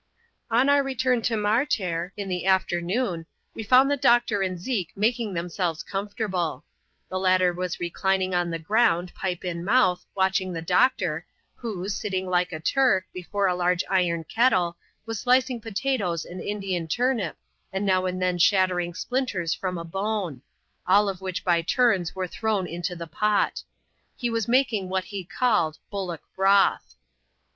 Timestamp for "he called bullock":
25.03-26.23